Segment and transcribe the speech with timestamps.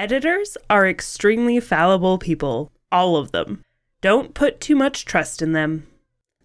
[0.00, 3.62] Editors are extremely fallible people, all of them.
[4.00, 5.86] Don't put too much trust in them.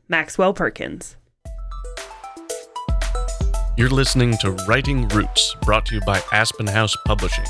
[0.10, 1.16] Maxwell Perkins.
[3.78, 7.46] You're listening to Writing Roots, brought to you by Aspen House Publishing.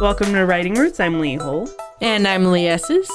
[0.00, 0.98] Welcome to Writing Roots.
[0.98, 1.68] I'm Lee Hole.
[2.00, 3.08] And I'm Lee Esses.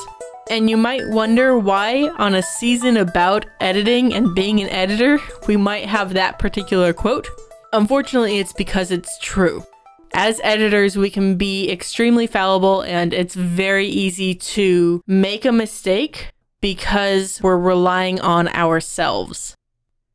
[0.49, 5.19] And you might wonder why, on a season about editing and being an editor,
[5.49, 7.27] we might have that particular quote.
[7.73, 9.65] Unfortunately, it's because it's true.
[10.13, 16.31] As editors, we can be extremely fallible, and it's very easy to make a mistake
[16.59, 19.55] because we're relying on ourselves.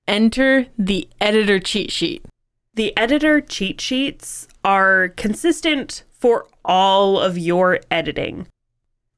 [0.06, 2.24] Enter the editor cheat sheet.
[2.74, 8.48] The editor cheat sheets are consistent for all of your editing.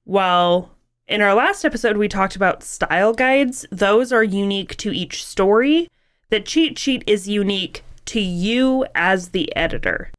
[0.05, 0.71] While
[1.09, 3.67] in our last episode, we talked about style guides.
[3.73, 5.89] Those are unique to each story.
[6.31, 10.11] The cheat sheet is unique to you as the editor.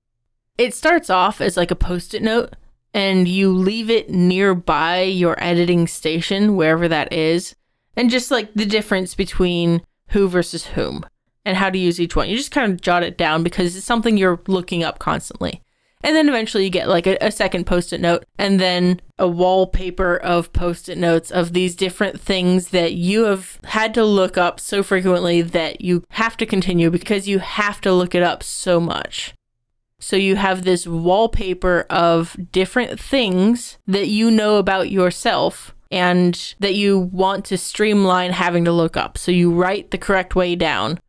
[0.59, 2.53] It starts off as like a post it note,
[2.93, 7.55] and you leave it nearby your editing station, wherever that is,
[7.95, 11.05] and just like the difference between who versus whom
[11.45, 12.27] and how to use each one.
[12.27, 15.61] You just kind of jot it down because it's something you're looking up constantly.
[16.03, 19.29] And then eventually you get like a, a second post it note and then a
[19.29, 24.37] wallpaper of post it notes of these different things that you have had to look
[24.37, 28.43] up so frequently that you have to continue because you have to look it up
[28.43, 29.33] so much.
[29.99, 36.75] So you have this wallpaper of different things that you know about yourself and that
[36.75, 39.17] you want to streamline having to look up.
[39.17, 40.99] So you write the correct way down.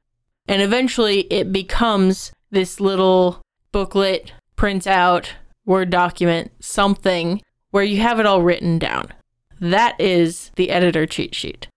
[0.48, 3.40] And eventually it becomes this little
[3.72, 9.12] booklet print out, Word document, something where you have it all written down.
[9.60, 11.68] That is the editor cheat sheet.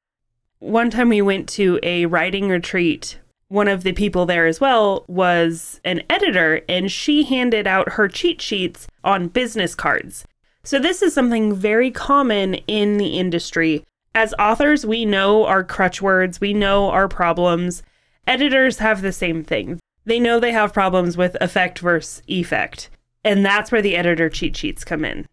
[0.60, 3.20] One time we went to a writing retreat.
[3.54, 8.08] One of the people there as well was an editor, and she handed out her
[8.08, 10.26] cheat sheets on business cards.
[10.64, 13.84] So, this is something very common in the industry.
[14.16, 17.84] As authors, we know our crutch words, we know our problems.
[18.26, 19.80] Editors have the same thing.
[20.04, 22.90] They know they have problems with affect versus effect.
[23.24, 25.28] And that's where the editor cheat sheets come in.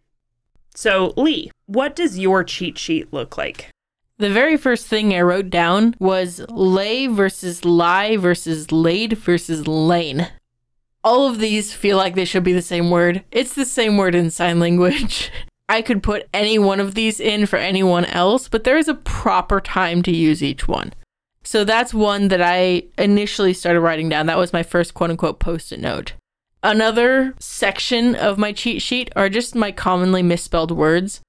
[0.75, 3.71] So, Lee, what does your cheat sheet look like?
[4.21, 10.27] The very first thing I wrote down was lay versus lie versus laid versus lain.
[11.03, 13.23] All of these feel like they should be the same word.
[13.31, 15.31] It's the same word in sign language.
[15.69, 18.93] I could put any one of these in for anyone else, but there is a
[18.93, 20.93] proper time to use each one.
[21.41, 24.27] So that's one that I initially started writing down.
[24.27, 26.13] That was my first quote unquote post it note.
[26.61, 31.21] Another section of my cheat sheet are just my commonly misspelled words.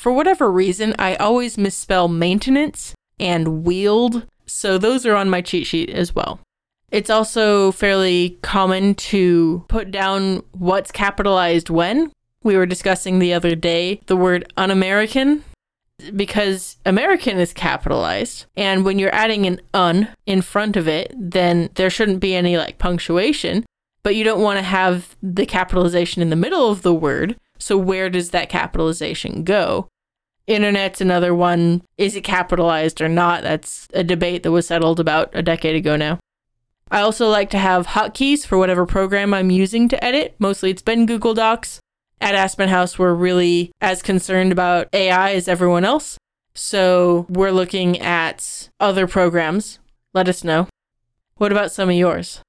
[0.00, 5.66] For whatever reason, I always misspell maintenance and wield, so those are on my cheat
[5.66, 6.40] sheet as well.
[6.90, 12.10] It's also fairly common to put down what's capitalized when.
[12.42, 15.44] We were discussing the other day the word un American
[16.16, 18.46] because American is capitalized.
[18.56, 22.56] And when you're adding an un in front of it, then there shouldn't be any
[22.56, 23.66] like punctuation,
[24.02, 27.36] but you don't want to have the capitalization in the middle of the word.
[27.60, 29.88] So where does that capitalization go?
[30.46, 31.82] Internet's another one.
[31.96, 33.42] Is it capitalized or not?
[33.42, 36.18] That's a debate that was settled about a decade ago now.
[36.90, 40.34] I also like to have hotkeys for whatever program I'm using to edit.
[40.40, 41.80] Mostly it's been Google Docs
[42.20, 46.18] at Aspen House, we're really as concerned about AI as everyone else.
[46.54, 49.78] So we're looking at other programs.
[50.12, 50.68] Let us know.
[51.36, 52.42] What about some of yours?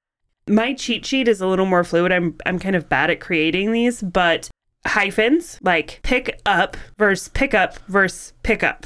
[0.47, 2.11] My cheat sheet is a little more fluid.
[2.11, 4.49] I'm I'm kind of bad at creating these, but
[4.85, 8.85] hyphens like pick up versus pick up versus pick up.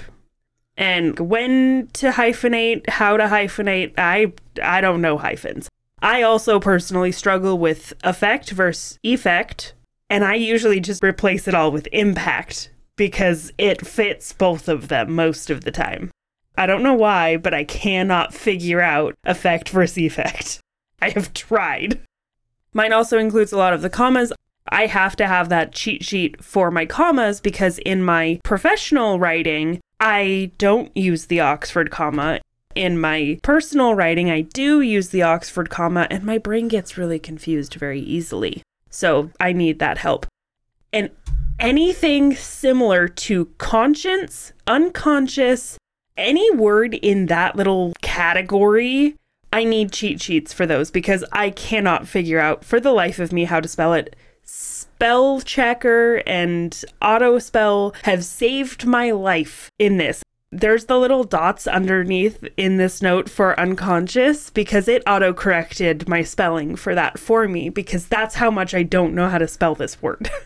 [0.78, 5.70] And when to hyphenate, how to hyphenate, I I don't know hyphens.
[6.02, 9.74] I also personally struggle with affect versus effect
[10.10, 15.14] and I usually just replace it all with impact because it fits both of them
[15.14, 16.12] most of the time.
[16.58, 20.60] I don't know why, but I cannot figure out affect versus effect.
[21.02, 22.00] I have tried.
[22.74, 24.32] Mine also includes a lot of the commas.
[24.70, 29.80] I have to have that cheat sheet for my commas because in my professional writing,
[30.00, 32.40] I don't use the Oxford comma.
[32.74, 37.20] In my personal writing, I do use the Oxford comma, and my brain gets really
[37.20, 38.64] confused very easily.
[38.90, 40.26] So I need that help.
[40.92, 41.10] And
[41.60, 45.78] anything similar to conscience, unconscious,
[46.18, 49.16] any word in that little category,
[49.54, 53.32] I need cheat sheets for those because I cannot figure out for the life of
[53.32, 54.16] me how to spell it.
[54.46, 60.24] Spell checker and auto spell have saved my life in this.
[60.52, 66.24] There's the little dots underneath in this note for unconscious because it auto corrected my
[66.24, 69.76] spelling for that for me because that's how much I don't know how to spell
[69.76, 70.30] this word.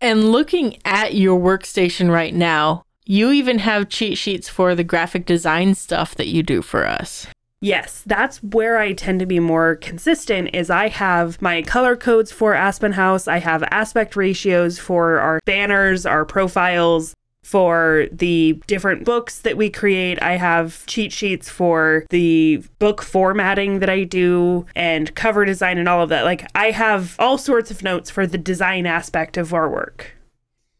[0.00, 5.26] And looking at your workstation right now, you even have cheat sheets for the graphic
[5.26, 7.26] design stuff that you do for us.
[7.60, 12.30] Yes, that's where I tend to be more consistent is I have my color codes
[12.30, 19.06] for Aspen House, I have aspect ratios for our banners, our profiles, for the different
[19.06, 20.22] books that we create.
[20.22, 25.88] I have cheat sheets for the book formatting that I do and cover design and
[25.88, 26.24] all of that.
[26.24, 30.12] Like I have all sorts of notes for the design aspect of our work.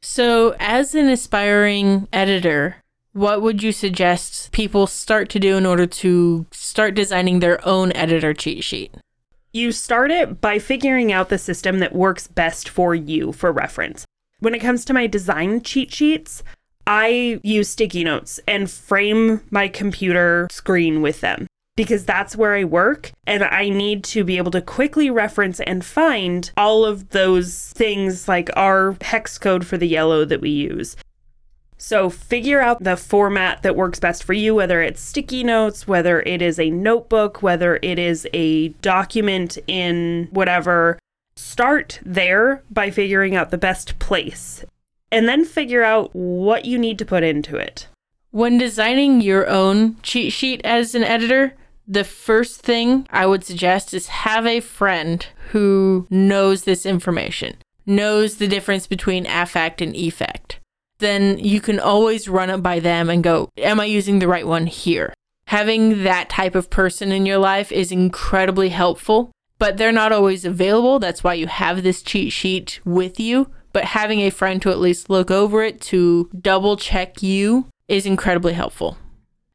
[0.00, 2.76] So, as an aspiring editor,
[3.18, 7.92] what would you suggest people start to do in order to start designing their own
[7.96, 8.94] editor cheat sheet?
[9.52, 14.04] You start it by figuring out the system that works best for you for reference.
[14.38, 16.44] When it comes to my design cheat sheets,
[16.86, 22.64] I use sticky notes and frame my computer screen with them because that's where I
[22.64, 27.72] work and I need to be able to quickly reference and find all of those
[27.74, 30.96] things like our hex code for the yellow that we use.
[31.78, 36.20] So figure out the format that works best for you, whether it's sticky notes, whether
[36.22, 40.98] it is a notebook, whether it is a document in whatever.
[41.36, 44.64] Start there by figuring out the best place
[45.12, 47.86] and then figure out what you need to put into it.
[48.30, 51.54] When designing your own cheat sheet as an editor,
[51.86, 58.36] the first thing I would suggest is have a friend who knows this information, knows
[58.36, 60.58] the difference between affect and effect.
[60.98, 64.46] Then you can always run it by them and go, Am I using the right
[64.46, 65.14] one here?
[65.46, 70.44] Having that type of person in your life is incredibly helpful, but they're not always
[70.44, 70.98] available.
[70.98, 73.50] That's why you have this cheat sheet with you.
[73.72, 78.06] But having a friend to at least look over it to double check you is
[78.06, 78.98] incredibly helpful.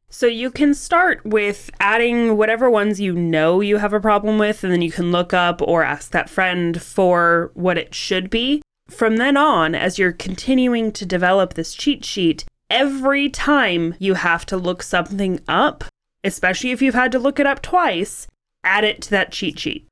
[0.08, 4.62] So you can start with adding whatever ones you know you have a problem with,
[4.62, 8.62] and then you can look up or ask that friend for what it should be.
[8.88, 14.44] From then on, as you're continuing to develop this cheat sheet, every time you have
[14.46, 15.84] to look something up,
[16.22, 18.26] especially if you've had to look it up twice,
[18.62, 19.86] add it to that cheat sheet.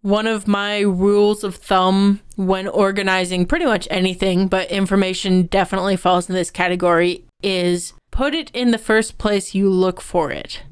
[0.00, 6.28] One of my rules of thumb when organizing pretty much anything, but information definitely falls
[6.28, 10.62] in this category, is put it in the first place you look for it.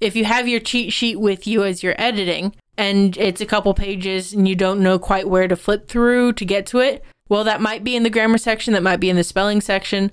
[0.00, 3.74] If you have your cheat sheet with you as you're editing and it's a couple
[3.74, 7.44] pages and you don't know quite where to flip through to get to it, well,
[7.44, 10.10] that might be in the grammar section, that might be in the spelling section.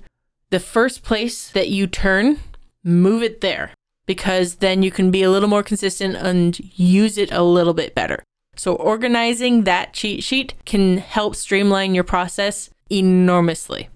[0.50, 2.40] The first place that you turn,
[2.84, 3.72] move it there
[4.04, 7.94] because then you can be a little more consistent and use it a little bit
[7.94, 8.22] better.
[8.54, 13.88] So, organizing that cheat sheet can help streamline your process enormously.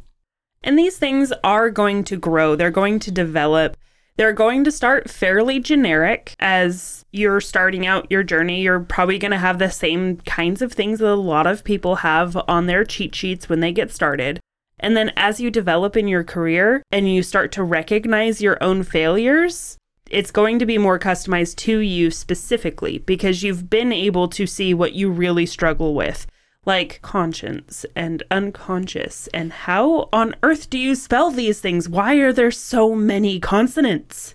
[0.65, 3.77] And these things are going to grow, they're going to develop.
[4.17, 8.61] They're going to start fairly generic as you're starting out your journey.
[8.61, 11.97] You're probably going to have the same kinds of things that a lot of people
[11.97, 14.39] have on their cheat sheets when they get started.
[14.79, 18.83] And then as you develop in your career and you start to recognize your own
[18.83, 19.79] failures,
[20.11, 24.75] it's going to be more customized to you specifically because you've been able to see
[24.75, 26.27] what you really struggle with
[26.65, 29.29] like conscience and unconscious.
[29.35, 31.89] And how on earth do you spell these things?
[31.89, 34.35] Why are there so many consonants?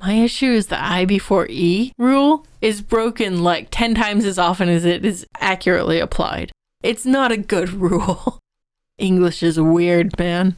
[0.00, 4.68] My issue is the I before E rule is broken like 10 times as often
[4.68, 6.52] as it is accurately applied.
[6.82, 8.38] It's not a good rule.
[8.98, 10.56] English is weird, man.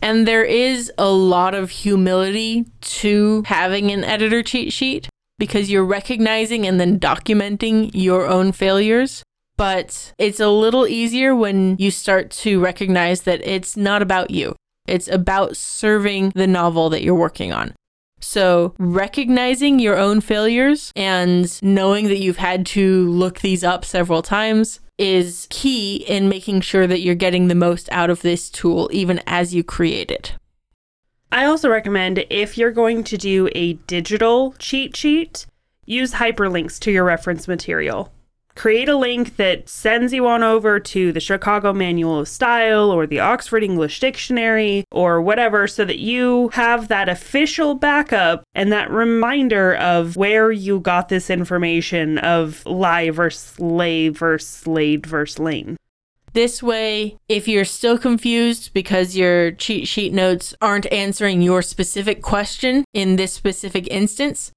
[0.00, 5.08] And there is a lot of humility to having an editor cheat sheet
[5.38, 9.22] because you're recognizing and then documenting your own failures
[9.56, 14.56] but it's a little easier when you start to recognize that it's not about you.
[14.86, 17.74] It's about serving the novel that you're working on.
[18.20, 24.22] So, recognizing your own failures and knowing that you've had to look these up several
[24.22, 28.88] times is key in making sure that you're getting the most out of this tool,
[28.92, 30.34] even as you create it.
[31.30, 35.46] I also recommend if you're going to do a digital cheat sheet,
[35.84, 38.12] use hyperlinks to your reference material
[38.56, 43.06] create a link that sends you on over to the Chicago Manual of Style or
[43.06, 48.90] the Oxford English Dictionary or whatever so that you have that official backup and that
[48.90, 55.76] reminder of where you got this information of lie versus lay versus laid versus lain.
[56.34, 62.22] This way, if you're still confused because your cheat sheet notes aren't answering your specific
[62.22, 64.50] question in this specific instance,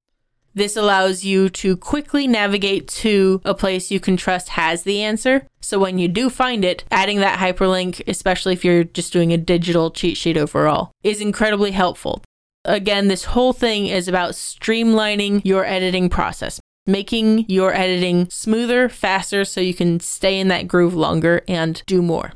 [0.57, 5.45] This allows you to quickly navigate to a place you can trust has the answer.
[5.61, 9.37] So when you do find it, adding that hyperlink, especially if you're just doing a
[9.37, 12.23] digital cheat sheet overall, is incredibly helpful.
[12.65, 19.45] Again, this whole thing is about streamlining your editing process, making your editing smoother, faster,
[19.45, 22.33] so you can stay in that groove longer and do more.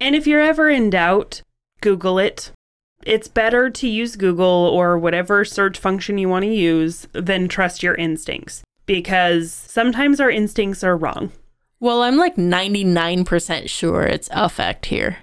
[0.00, 1.42] And if you're ever in doubt,
[1.80, 2.50] Google it.
[3.04, 7.82] It's better to use Google or whatever search function you want to use than trust
[7.82, 11.32] your instincts because sometimes our instincts are wrong.
[11.78, 15.18] Well, I'm like 99% sure it's affect here.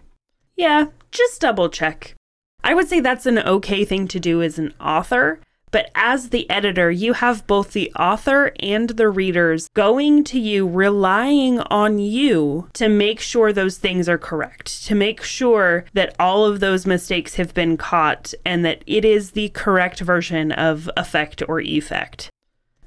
[0.55, 2.15] Yeah, just double check.
[2.63, 5.39] I would say that's an okay thing to do as an author,
[5.77, 10.67] but as the editor, you have both the author and the readers going to you,
[10.67, 16.45] relying on you to make sure those things are correct, to make sure that all
[16.45, 21.43] of those mistakes have been caught and that it is the correct version of affect
[21.47, 22.31] or effect.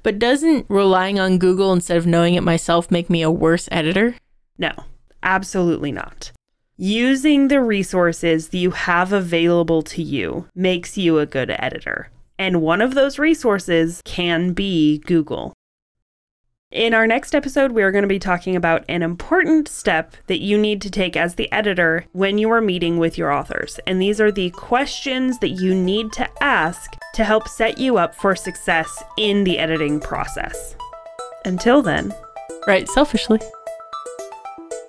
[0.03, 4.17] But doesn't relying on Google instead of knowing it myself make me a worse editor?
[4.57, 4.73] No,
[5.23, 6.33] absolutely not.
[6.75, 12.09] Using the resources that you have available to you makes you a good editor.
[12.41, 15.53] And one of those resources can be Google.
[16.71, 20.41] In our next episode, we are going to be talking about an important step that
[20.41, 23.79] you need to take as the editor when you are meeting with your authors.
[23.85, 28.15] And these are the questions that you need to ask to help set you up
[28.15, 30.75] for success in the editing process.
[31.45, 32.11] Until then,
[32.65, 33.39] write selfishly.